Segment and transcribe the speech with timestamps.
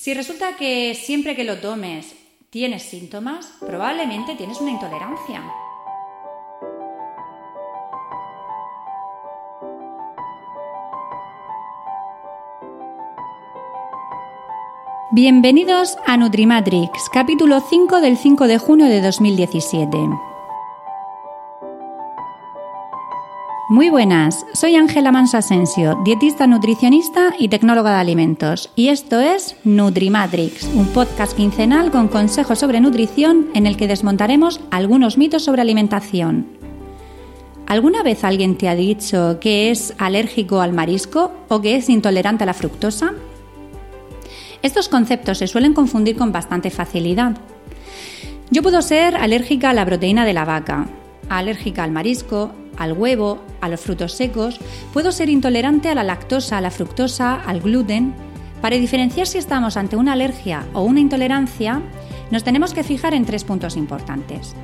[0.00, 2.14] Si resulta que siempre que lo tomes
[2.48, 5.42] tienes síntomas, probablemente tienes una intolerancia.
[15.12, 20.29] Bienvenidos a Nutrimatrix, capítulo 5 del 5 de junio de 2017.
[23.70, 29.54] Muy buenas, soy Ángela Manso Asensio, dietista nutricionista y tecnóloga de alimentos, y esto es
[29.62, 35.62] Nutrimatrix, un podcast quincenal con consejos sobre nutrición en el que desmontaremos algunos mitos sobre
[35.62, 36.48] alimentación.
[37.68, 42.42] ¿Alguna vez alguien te ha dicho que es alérgico al marisco o que es intolerante
[42.42, 43.12] a la fructosa?
[44.62, 47.36] Estos conceptos se suelen confundir con bastante facilidad.
[48.50, 50.88] Yo puedo ser alérgica a la proteína de la vaca,
[51.38, 54.58] alérgica al marisco, al huevo, a los frutos secos,
[54.92, 58.14] puedo ser intolerante a la lactosa, a la fructosa, al gluten.
[58.60, 61.82] Para diferenciar si estamos ante una alergia o una intolerancia,
[62.30, 64.54] nos tenemos que fijar en tres puntos importantes.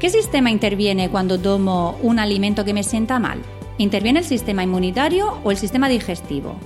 [0.00, 3.40] ¿Qué sistema interviene cuando tomo un alimento que me sienta mal?
[3.78, 6.56] ¿Interviene el sistema inmunitario o el sistema digestivo?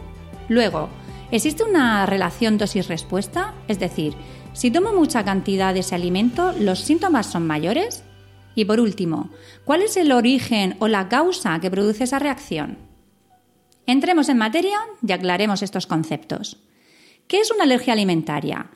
[0.48, 0.88] Luego,
[1.32, 3.54] ¿Existe una relación dosis-respuesta?
[3.69, 4.14] Es decir,
[4.52, 8.02] si tomo mucha cantidad de ese alimento, ¿los síntomas son mayores?
[8.54, 9.30] Y por último,
[9.64, 12.78] ¿cuál es el origen o la causa que produce esa reacción?
[13.86, 16.58] Entremos en materia y aclaremos estos conceptos.
[17.26, 18.70] ¿Qué es una alergia alimentaria?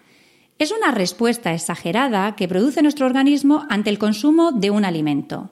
[0.58, 5.50] Es una respuesta exagerada que produce nuestro organismo ante el consumo de un alimento.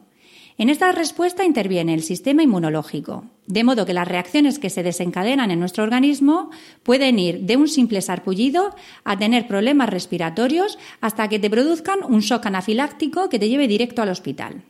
[0.58, 5.50] En esta respuesta interviene el sistema inmunológico, de modo que las reacciones que se desencadenan
[5.50, 6.50] en nuestro organismo
[6.82, 8.74] pueden ir de un simple sarpullido
[9.04, 14.02] a tener problemas respiratorios hasta que te produzcan un shock anafiláctico que te lleve directo
[14.02, 14.62] al hospital.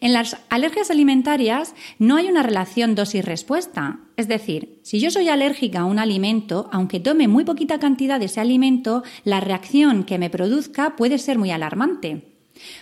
[0.00, 4.00] En las alergias alimentarias no hay una relación dosis-respuesta.
[4.16, 8.26] Es decir, si yo soy alérgica a un alimento, aunque tome muy poquita cantidad de
[8.26, 12.29] ese alimento, la reacción que me produzca puede ser muy alarmante.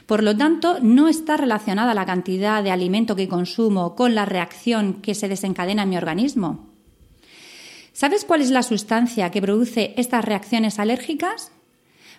[0.06, 4.94] Por lo tanto, no está relacionada la cantidad de alimento que consumo con la reacción
[4.94, 6.68] que se desencadena en mi organismo.
[7.92, 11.50] ¿Sabes cuál es la sustancia que produce estas reacciones alérgicas?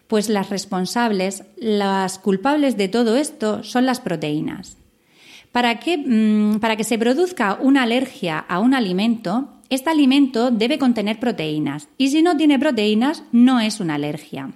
[0.08, 4.78] Pues las responsables, las culpables de todo esto son las proteínas.
[5.52, 10.80] Para que, mm, para que se produzca una alergia a un alimento, este alimento debe
[10.80, 14.52] contener proteínas y si no tiene proteínas no es una alergia.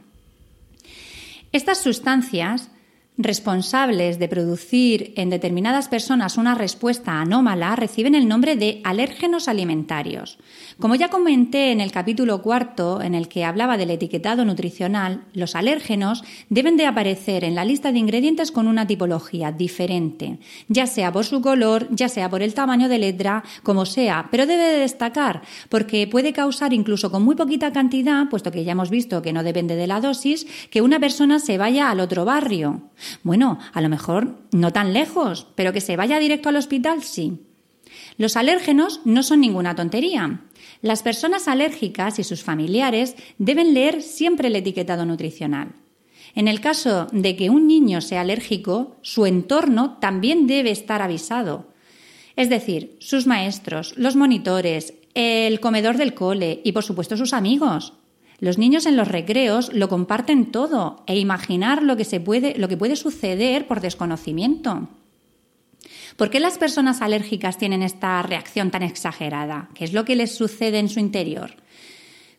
[1.53, 2.69] Estas sustancias
[3.17, 10.39] responsables de producir en determinadas personas una respuesta anómala reciben el nombre de alérgenos alimentarios.
[10.79, 15.55] Como ya comenté en el capítulo cuarto, en el que hablaba del etiquetado nutricional, los
[15.55, 21.11] alérgenos deben de aparecer en la lista de ingredientes con una tipología diferente, ya sea
[21.11, 24.79] por su color, ya sea por el tamaño de letra, como sea, pero debe de
[24.79, 29.33] destacar porque puede causar incluso con muy poquita cantidad, puesto que ya hemos visto que
[29.33, 32.81] no depende de la dosis, que una persona se vaya al otro barrio.
[33.23, 37.39] Bueno, a lo mejor no tan lejos, pero que se vaya directo al hospital, sí.
[38.17, 40.41] Los alérgenos no son ninguna tontería.
[40.81, 45.73] Las personas alérgicas y sus familiares deben leer siempre el etiquetado nutricional.
[46.35, 51.67] En el caso de que un niño sea alérgico, su entorno también debe estar avisado.
[52.35, 57.93] Es decir, sus maestros, los monitores, el comedor del cole y por supuesto sus amigos.
[58.39, 62.67] Los niños en los recreos lo comparten todo e imaginar lo que, se puede, lo
[62.67, 64.89] que puede suceder por desconocimiento.
[66.17, 69.69] ¿Por qué las personas alérgicas tienen esta reacción tan exagerada?
[69.73, 71.51] ¿Qué es lo que les sucede en su interior?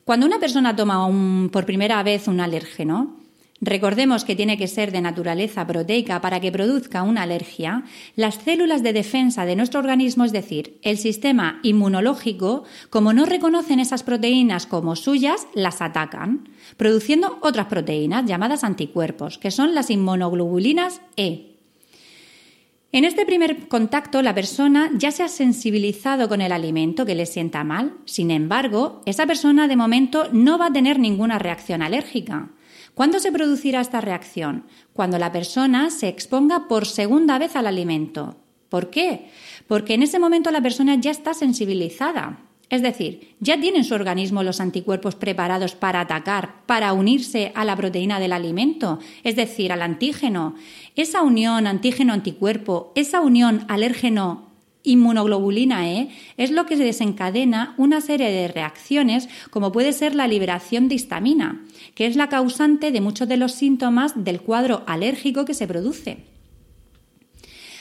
[0.05, 1.09] Cuando una persona toma
[1.51, 3.17] por primera vez un alérgeno,
[3.65, 7.85] Recordemos que tiene que ser de naturaleza proteica para que produzca una alergia.
[8.15, 13.81] Las células de defensa de nuestro organismo, es decir, el sistema inmunológico, como no reconocen
[13.81, 21.01] esas proteínas como suyas, las atacan, produciendo otras proteínas llamadas anticuerpos, que son las inmunoglobulinas
[21.17, 21.57] E.
[22.93, 27.25] En este primer contacto, la persona ya se ha sensibilizado con el alimento que le
[27.25, 27.95] sienta mal.
[28.05, 32.51] Sin embargo, esa persona de momento no va a tener ninguna reacción alérgica.
[32.95, 34.65] ¿Cuándo se producirá esta reacción?
[34.93, 38.37] Cuando la persona se exponga por segunda vez al alimento.
[38.69, 39.31] ¿Por qué?
[39.67, 42.39] Porque en ese momento la persona ya está sensibilizada.
[42.71, 47.65] Es decir, ya tiene en su organismo los anticuerpos preparados para atacar, para unirse a
[47.65, 50.55] la proteína del alimento, es decir, al antígeno.
[50.97, 54.54] Esa unión antígeno-anticuerpo, esa unión alérgeno
[54.85, 60.89] inmunoglobulina E es lo que desencadena una serie de reacciones como puede ser la liberación
[60.89, 61.65] de histamina,
[61.95, 66.19] que es la causante de muchos de los síntomas del cuadro alérgico que se produce.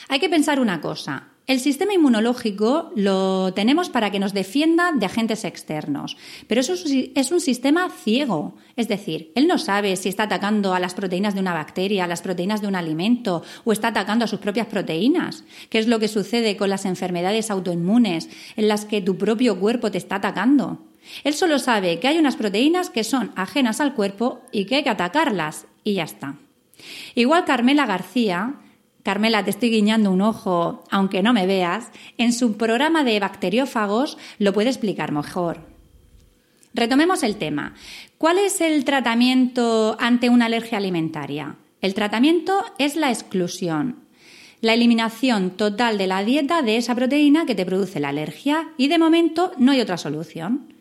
[0.08, 5.04] Hay que pensar una cosa, el sistema inmunológico lo tenemos para que nos defienda de
[5.04, 10.22] agentes externos, pero eso es un sistema ciego, es decir, él no sabe si está
[10.22, 13.88] atacando a las proteínas de una bacteria, a las proteínas de un alimento o está
[13.88, 18.68] atacando a sus propias proteínas, que es lo que sucede con las enfermedades autoinmunes en
[18.68, 20.80] las que tu propio cuerpo te está atacando.
[21.24, 24.82] Él solo sabe que hay unas proteínas que son ajenas al cuerpo y que hay
[24.82, 26.36] que atacarlas y ya está.
[27.14, 28.54] Igual Carmela García
[29.04, 34.16] Carmela, te estoy guiñando un ojo, aunque no me veas, en su programa de bacteriófagos
[34.38, 35.60] lo puede explicar mejor.
[36.72, 37.74] Retomemos el tema.
[38.16, 41.56] ¿Cuál es el tratamiento ante una alergia alimentaria?
[41.82, 44.00] El tratamiento es la exclusión,
[44.62, 48.88] la eliminación total de la dieta de esa proteína que te produce la alergia y
[48.88, 50.73] de momento no hay otra solución.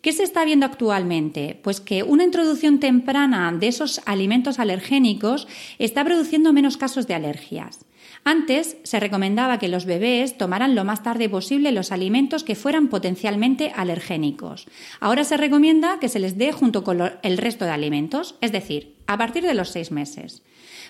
[0.00, 1.58] ¿Qué se está viendo actualmente?
[1.62, 5.48] Pues que una introducción temprana de esos alimentos alergénicos
[5.80, 7.84] está produciendo menos casos de alergias.
[8.24, 12.88] Antes se recomendaba que los bebés tomaran lo más tarde posible los alimentos que fueran
[12.88, 14.66] potencialmente alergénicos.
[15.00, 18.94] Ahora se recomienda que se les dé junto con el resto de alimentos, es decir,
[19.06, 20.42] a partir de los seis meses.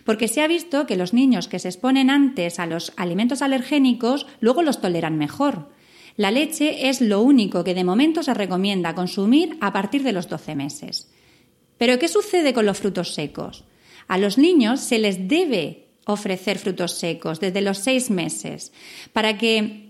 [0.05, 4.26] Porque se ha visto que los niños que se exponen antes a los alimentos alergénicos
[4.40, 5.77] luego los toleran mejor.
[6.19, 10.29] La leche es lo único que de momento se recomienda consumir a partir de los
[10.29, 11.09] 12 meses.
[11.79, 13.62] Pero ¿qué sucede con los frutos secos?
[14.09, 18.73] A los niños se les debe ofrecer frutos secos desde los 6 meses
[19.12, 19.87] para que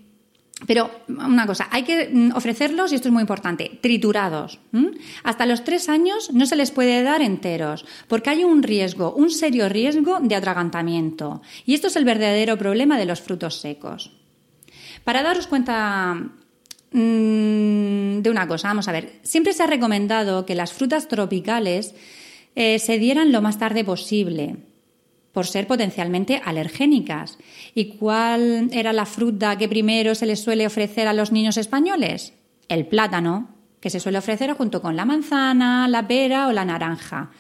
[0.67, 4.59] pero una cosa, hay que mm, ofrecerlos, y esto es muy importante, triturados.
[5.23, 9.31] Hasta los tres años no se les puede dar enteros, porque hay un riesgo, un
[9.31, 11.43] serio riesgo de atragantamiento.
[11.65, 14.18] Y esto es el verdadero problema de los frutos secos.
[15.05, 16.15] Para daros cuenta
[16.93, 21.95] mm, de una cosa, vamos a ver, siempre se ha recomendado que las frutas tropicales
[22.55, 24.57] eh, se dieran lo más tarde posible
[25.33, 27.39] por ser potencialmente alergénicas.
[27.75, 32.33] ¿Y cuál era la fruta que primero se les suele ofrecer a los niños españoles?
[32.69, 37.31] El plátano, que se suele ofrecer junto con la manzana, la pera o la naranja.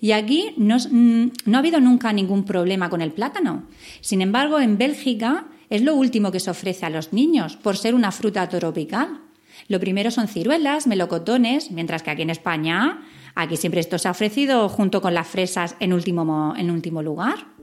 [0.00, 3.64] Y aquí no, mm, no ha habido nunca ningún problema con el plátano.
[4.00, 7.94] Sin embargo, en Bélgica es lo último que se ofrece a los niños por ser
[7.94, 9.20] una fruta tropical.
[9.68, 13.02] Lo primero son ciruelas, melocotones, mientras que aquí en España,
[13.34, 17.58] aquí siempre esto se ha ofrecido junto con las fresas en último, en último lugar.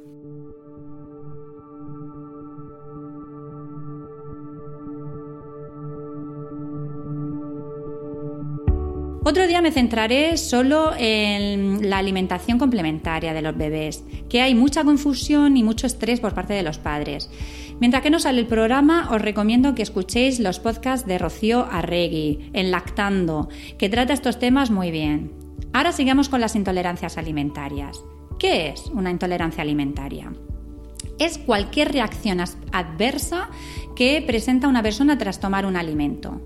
[9.27, 14.83] Otro día me centraré solo en la alimentación complementaria de los bebés, que hay mucha
[14.83, 17.31] confusión y mucho estrés por parte de los padres.
[17.79, 22.49] Mientras que no sale el programa, os recomiendo que escuchéis los podcasts de Rocío Arregui,
[22.53, 25.33] en Lactando, que trata estos temas muy bien.
[25.73, 28.01] Ahora sigamos con las intolerancias alimentarias.
[28.39, 30.31] ¿Qué es una intolerancia alimentaria?
[31.19, 32.39] Es cualquier reacción
[32.71, 33.49] adversa
[33.95, 36.41] que presenta una persona tras tomar un alimento.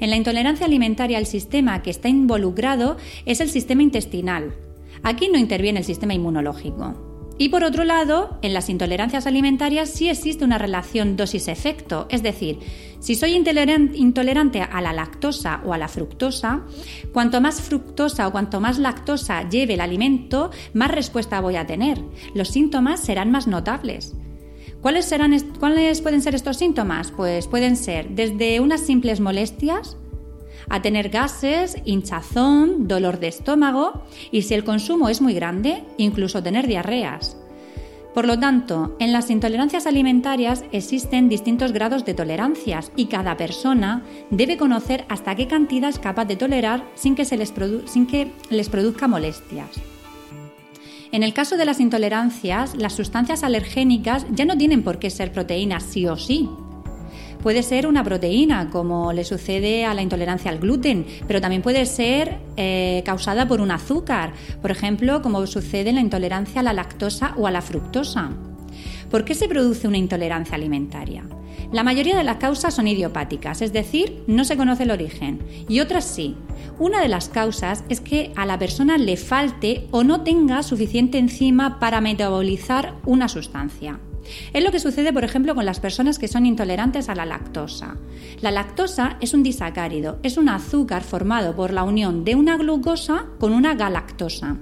[0.00, 4.54] En la intolerancia alimentaria el sistema que está involucrado es el sistema intestinal.
[5.02, 7.13] Aquí no interviene el sistema inmunológico.
[7.36, 12.60] Y por otro lado, en las intolerancias alimentarias sí existe una relación dosis-efecto, es decir,
[13.00, 16.62] si soy intolerante a la lactosa o a la fructosa,
[17.12, 22.00] cuanto más fructosa o cuanto más lactosa lleve el alimento, más respuesta voy a tener.
[22.34, 24.14] Los síntomas serán más notables.
[24.80, 27.10] ¿Cuáles, serán, ¿Cuáles pueden ser estos síntomas?
[27.10, 29.96] Pues pueden ser desde unas simples molestias
[30.68, 36.42] a tener gases, hinchazón, dolor de estómago y si el consumo es muy grande, incluso
[36.42, 37.36] tener diarreas.
[38.14, 44.04] Por lo tanto, en las intolerancias alimentarias existen distintos grados de tolerancias y cada persona
[44.30, 47.52] debe conocer hasta qué cantidad es capaz de tolerar sin que, se les,
[47.86, 49.70] sin que les produzca molestias.
[51.10, 55.32] En el caso de las intolerancias, las sustancias alergénicas ya no tienen por qué ser
[55.32, 56.48] proteínas sí o sí.
[57.44, 61.84] Puede ser una proteína, como le sucede a la intolerancia al gluten, pero también puede
[61.84, 64.32] ser eh, causada por un azúcar,
[64.62, 68.30] por ejemplo, como sucede en la intolerancia a la lactosa o a la fructosa.
[69.10, 71.24] ¿Por qué se produce una intolerancia alimentaria?
[71.70, 75.80] La mayoría de las causas son idiopáticas, es decir, no se conoce el origen, y
[75.80, 76.36] otras sí.
[76.78, 81.18] Una de las causas es que a la persona le falte o no tenga suficiente
[81.18, 84.00] enzima para metabolizar una sustancia.
[84.52, 87.96] Es lo que sucede, por ejemplo, con las personas que son intolerantes a la lactosa.
[88.40, 93.26] La lactosa es un disacárido, es un azúcar formado por la unión de una glucosa
[93.38, 94.56] con una galactosa.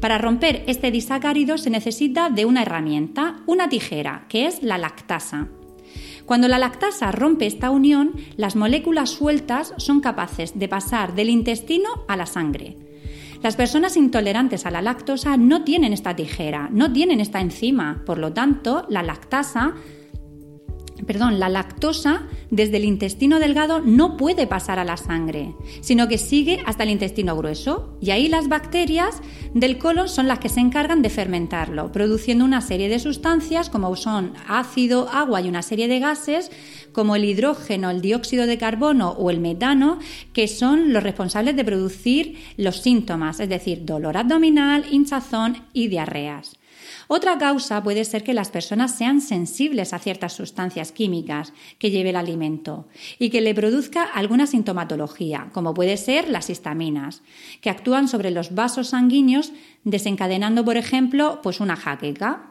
[0.00, 5.48] Para romper este disacárido se necesita de una herramienta, una tijera, que es la lactasa.
[6.24, 11.88] Cuando la lactasa rompe esta unión, las moléculas sueltas son capaces de pasar del intestino
[12.08, 12.85] a la sangre.
[13.42, 18.18] Las personas intolerantes a la lactosa no tienen esta tijera, no tienen esta enzima, por
[18.18, 19.74] lo tanto, la lactasa
[21.04, 26.18] perdón, la lactosa desde el intestino delgado no puede pasar a la sangre, sino que
[26.18, 29.20] sigue hasta el intestino grueso y ahí las bacterias
[29.54, 33.94] del colon son las que se encargan de fermentarlo, produciendo una serie de sustancias como
[33.96, 36.50] son ácido, agua y una serie de gases
[36.92, 39.98] como el hidrógeno, el dióxido de carbono o el metano,
[40.32, 46.56] que son los responsables de producir los síntomas, es decir, dolor abdominal, hinchazón y diarreas.
[47.08, 52.10] Otra causa puede ser que las personas sean sensibles a ciertas sustancias químicas que lleve
[52.10, 57.22] el alimento y que le produzca alguna sintomatología, como puede ser las histaminas,
[57.60, 59.52] que actúan sobre los vasos sanguíneos
[59.84, 62.50] desencadenando, por ejemplo, pues una jaqueca.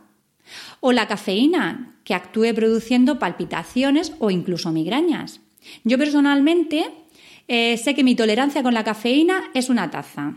[0.80, 5.42] O la cafeína, que actúe produciendo palpitaciones o incluso migrañas.
[5.84, 6.86] Yo personalmente
[7.48, 10.36] eh, sé que mi tolerancia con la cafeína es una taza.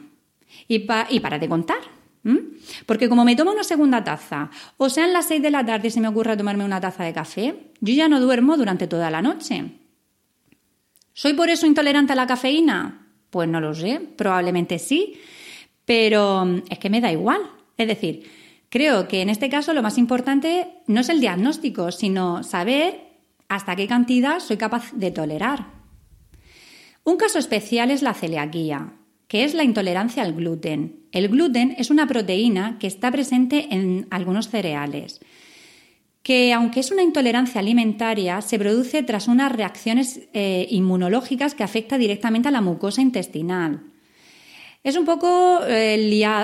[0.66, 1.97] Y, y para de contar.
[2.86, 6.00] Porque como me tomo una segunda taza, o sean las 6 de la tarde se
[6.00, 9.64] me ocurre tomarme una taza de café, yo ya no duermo durante toda la noche.
[11.12, 13.06] ¿Soy por eso intolerante a la cafeína?
[13.30, 15.18] Pues no lo sé, probablemente sí,
[15.84, 17.40] pero mm, es que me da igual.
[17.76, 18.30] Es decir,
[18.68, 23.08] creo que en este caso lo más importante no es el diagnóstico, sino saber
[23.48, 25.66] hasta qué cantidad soy capaz de tolerar.
[27.04, 28.92] Un caso especial es la celiaquía,
[29.28, 31.04] que es la intolerancia al gluten.
[31.12, 35.20] El gluten es una proteína que está presente en algunos cereales,
[36.22, 42.00] que aunque es una intolerancia alimentaria, se produce tras unas reacciones eh, inmunológicas que afectan
[42.00, 43.82] directamente a la mucosa intestinal.
[44.84, 45.96] Es un poco eh,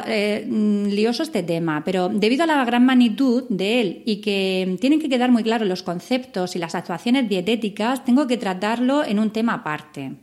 [0.06, 0.46] eh,
[0.90, 5.08] lioso este tema, pero debido a la gran magnitud de él y que tienen que
[5.08, 9.54] quedar muy claros los conceptos y las actuaciones dietéticas, tengo que tratarlo en un tema
[9.54, 10.16] aparte.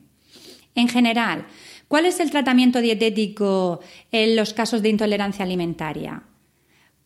[0.76, 1.46] En general,
[1.92, 3.82] ¿Cuál es el tratamiento dietético
[4.14, 6.24] en los casos de intolerancia alimentaria?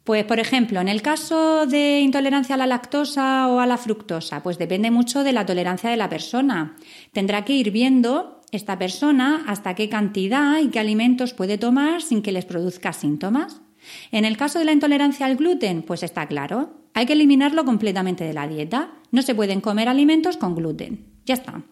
[0.03, 4.43] Pues, por ejemplo, en el caso de intolerancia a la lactosa o a la fructosa,
[4.43, 6.75] pues depende mucho de la tolerancia de la persona.
[7.13, 12.21] Tendrá que ir viendo esta persona hasta qué cantidad y qué alimentos puede tomar sin
[12.21, 13.63] que les produzca síntomas.
[14.11, 18.23] En el caso de la intolerancia al gluten, pues está claro, hay que eliminarlo completamente
[18.23, 18.91] de la dieta.
[19.09, 21.07] No se pueden comer alimentos con gluten.
[21.25, 21.63] Ya está.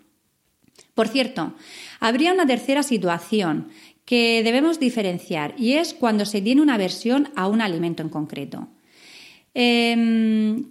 [0.94, 1.54] Por cierto,
[2.00, 3.70] habría una tercera situación
[4.06, 8.68] que debemos diferenciar y es cuando se tiene una aversión a un alimento en concreto.
[9.54, 10.66] Em,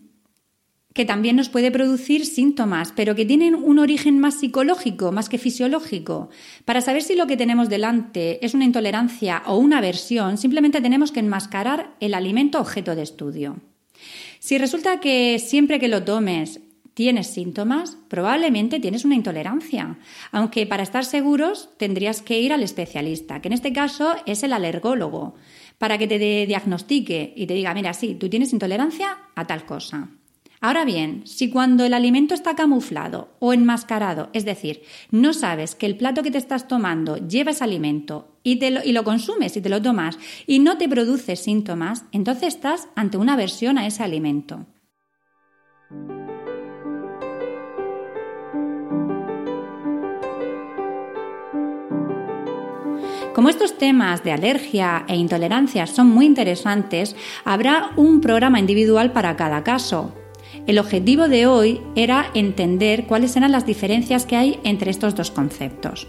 [0.95, 5.38] que también nos puede producir síntomas, pero que tienen un origen más psicológico, más que
[5.38, 6.29] fisiológico.
[6.64, 11.11] Para saber si lo que tenemos delante es una intolerancia o una aversión, simplemente tenemos
[11.11, 13.57] que enmascarar el alimento objeto de estudio.
[14.38, 16.61] Si resulta que siempre que lo tomes
[16.95, 19.99] tienes síntomas, probablemente tienes una intolerancia,
[20.31, 24.53] aunque para estar seguros tendrías que ir al especialista, que en este caso es el
[24.53, 25.35] alergólogo,
[25.79, 30.11] para que te diagnostique y te diga, mira, sí, tú tienes intolerancia a tal cosa.
[30.61, 35.87] Ahora bien, si cuando el alimento está camuflado o enmascarado, es decir, no sabes que
[35.87, 39.61] el plato que te estás tomando lleva ese alimento y, te lo, lo consumes y
[39.61, 44.05] te lo tomas y no te produce síntomas, entonces estás ante una aversión a ese
[44.05, 44.67] alimento.
[53.35, 59.37] Como estos temas de alergia e intolerancia son muy interesantes, habrá un programa individual para
[59.37, 60.12] cada caso.
[60.67, 65.31] El objetivo de hoy era entender cuáles eran las diferencias que hay entre estos dos
[65.31, 66.09] conceptos.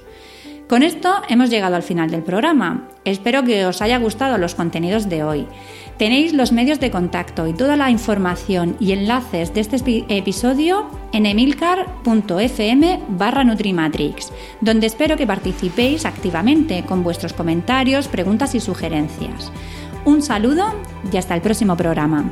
[0.68, 2.88] Con esto hemos llegado al final del programa.
[3.04, 5.48] Espero que os haya gustado los contenidos de hoy.
[5.98, 11.26] Tenéis los medios de contacto y toda la información y enlaces de este episodio en
[11.26, 19.52] emilcar.fm barra Nutrimatrix, donde espero que participéis activamente con vuestros comentarios, preguntas y sugerencias.
[20.06, 20.74] Un saludo
[21.12, 22.32] y hasta el próximo programa.